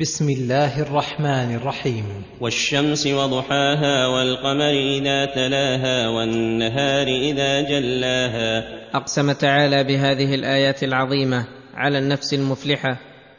[0.00, 2.04] بسم الله الرحمن الرحيم.
[2.40, 8.64] والشمس وضحاها والقمر إذا تلاها والنهار إذا جلاها.
[8.96, 11.44] اقسم تعالى بهذه الآيات العظيمة
[11.74, 12.96] على النفس المفلحة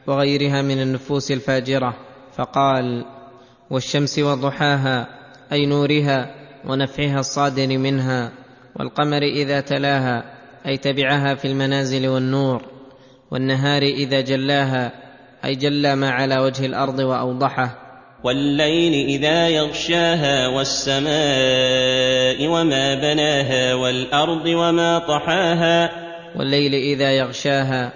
[0.07, 1.93] وغيرها من النفوس الفاجرة
[2.37, 3.05] فقال
[3.69, 5.07] والشمس وضحاها
[5.51, 6.35] أي نورها
[6.65, 8.31] ونفعها الصادر منها
[8.75, 10.23] والقمر إذا تلاها
[10.65, 12.61] أي تبعها في المنازل والنور
[13.31, 15.00] والنهار إذا جلاها
[15.45, 17.77] أي جلى ما على وجه الأرض وأوضحه.
[18.23, 25.89] والليل إذا يغشاها والسماء وما بناها والأرض وما طحاها.
[26.35, 27.93] والليل إذا يغشاها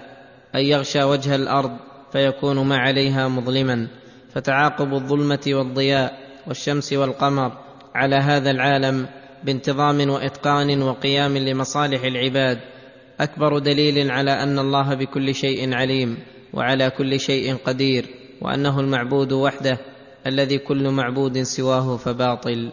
[0.54, 1.76] أي يغشى وجه الأرض
[2.12, 3.88] فيكون ما عليها مظلما.
[4.34, 6.12] فتعاقب الظلمة والضياء
[6.46, 7.52] والشمس والقمر
[7.94, 9.06] على هذا العالم
[9.44, 12.58] بانتظام وإتقان وقيام لمصالح العباد.
[13.20, 16.18] أكبر دليل على أن الله بكل شيء عليم.
[16.52, 18.06] وعلى كل شيء قدير
[18.40, 19.78] وأنه المعبود وحده
[20.26, 22.72] الذي كل معبود سواه فباطل.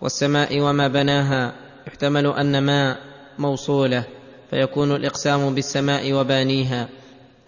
[0.00, 1.54] والسماء وما بناها
[1.86, 2.96] يحتمل أن ما
[3.38, 4.04] موصولة
[4.50, 6.88] فيكون الإقسام بالسماء وبانيها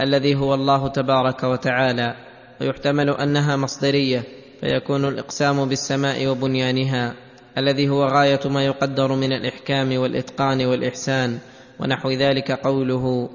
[0.01, 2.17] الذي هو الله تبارك وتعالى
[2.61, 4.25] ويحتمل أنها مصدرية
[4.61, 7.15] فيكون الإقسام بالسماء وبنيانها
[7.59, 11.39] الذي هو غاية ما يقدر من الإحكام والإتقان والإحسان
[11.81, 13.31] ونحو ذلك قوله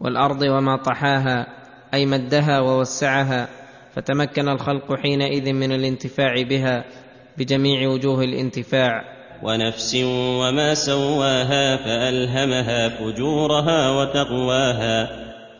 [0.00, 1.46] والأرض وما طحاها
[1.94, 3.48] أي مدها ووسعها
[3.94, 6.84] فتمكن الخلق حينئذ من الانتفاع بها
[7.38, 9.14] بجميع وجوه الانتفاع.
[9.42, 9.94] ونفس
[10.40, 15.08] وما سواها فألهمها فجورها وتقواها.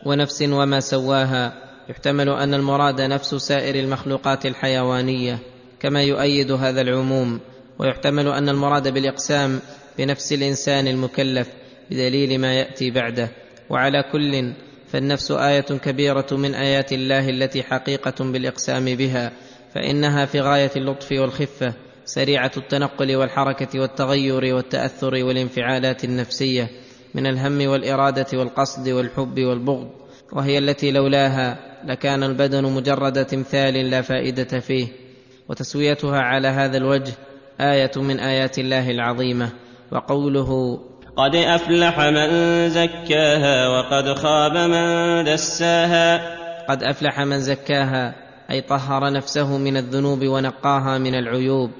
[0.05, 1.53] ونفس وما سواها
[1.89, 5.39] يحتمل أن المراد نفس سائر المخلوقات الحيوانية
[5.79, 7.39] كما يؤيد هذا العموم.
[7.79, 9.59] ويحتمل أن المراد بالإقسام
[9.97, 11.47] بنفس الإنسان المكلف
[11.91, 13.29] بدليل ما يأتي بعده.
[13.69, 14.53] وعلى كل
[14.87, 19.31] فالنفس آية كبيرة من آيات الله التي حقيقة بالإقسام بها
[19.73, 21.73] فإنها في غاية اللطف والخفة
[22.05, 26.69] سريعة التنقل والحركة والتغير والتأثر والانفعالات النفسية
[27.15, 29.89] من الهم والإرادة والقصد والحب والبغض
[30.33, 34.87] وهي التي لولاها لكان البدن مجرد تمثال لا فائدة فيه
[35.49, 37.13] وتسويتها على هذا الوجه
[37.61, 39.49] آية من آيات الله العظيمة
[39.91, 40.79] وقوله
[41.17, 46.35] قد أفلح من زكاها وقد خاب من دساها.
[46.67, 48.15] قد أفلح من زكاها
[48.51, 51.71] أي طهر نفسه من الذنوب ونقاها من العيوب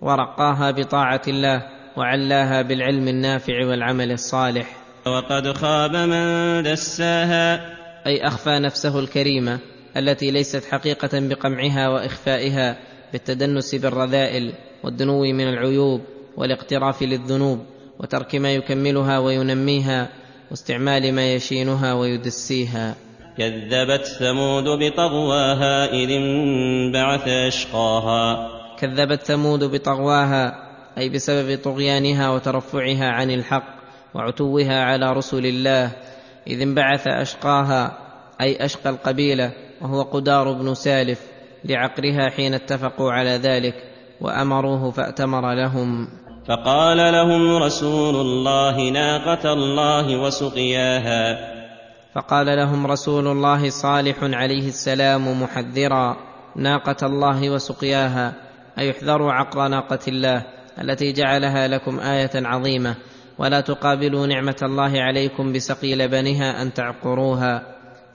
[0.00, 1.62] ورقاها بطاعة الله
[1.96, 4.76] وعلاها بالعلم النافع والعمل الصالح.
[5.06, 7.76] وقد خاب من دساها.
[8.06, 9.58] أي أخفى نفسه الكريمة
[9.96, 12.76] التي ليست حقيقة بقمعها وإخفائها
[13.12, 14.52] بالتدنس بالرذائل
[14.84, 16.00] والدنو من العيوب
[16.36, 17.77] والاقتراف للذنوب.
[17.98, 20.08] وترك ما يكملها وينميها
[20.50, 22.94] واستعمال ما يشينها ويدسيها.
[23.38, 28.48] كذبت ثمود بطغواها إذ انبعث أشقاها.
[28.78, 33.78] كذبت ثمود بطغواها أي بسبب طغيانها وترفعها عن الحق
[34.14, 35.90] وعتوها على رسل الله
[36.46, 37.98] إذ انبعث أشقاها
[38.40, 41.20] أي أشقى القبيلة وهو قدار بن سالف
[41.64, 43.74] لعقرها حين اتفقوا على ذلك
[44.20, 46.08] وأمروه فأتمر لهم.
[46.48, 51.38] فقال لهم رسول الله ناقة الله وسقياها.
[52.14, 56.16] فقال لهم رسول الله صالح عليه السلام محذرا
[56.56, 58.34] ناقة الله وسقياها
[58.78, 60.44] أي احذروا عقر ناقة الله
[60.80, 62.94] التي جعلها لكم آية عظيمة
[63.38, 67.62] ولا تقابلوا نعمة الله عليكم بسقي لبنها أن تعقروها.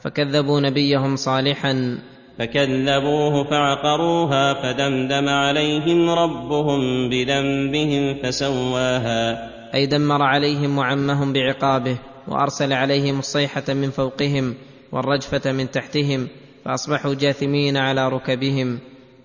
[0.01, 1.97] فكذبوا نبيهم صالحا
[2.39, 9.49] فكذبوه فعقروها فدمدم عليهم ربهم بذنبهم فسواها.
[9.75, 14.55] أي دمر عليهم وعمهم بعقابه وأرسل عليهم الصيحة من فوقهم
[14.91, 16.27] والرجفة من تحتهم
[16.65, 18.79] فأصبحوا جاثمين على ركبهم.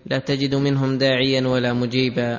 [0.06, 2.38] لا تجد منهم داعيا ولا مجيبا.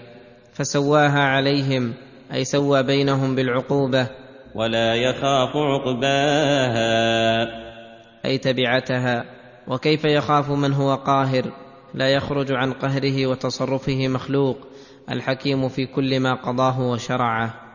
[0.53, 1.93] فسواها عليهم
[2.33, 4.07] أي سوى بينهم بالعقوبة.
[4.55, 6.79] ولا يخاف عقباها.
[8.25, 9.38] أي تبعتها.
[9.69, 11.51] وكيف يخاف من هو قاهر؟
[11.93, 14.57] لا يخرج عن قهره وتصرفه مخلوق
[15.11, 17.68] الحكيم في كل ما قضاه وشرعه.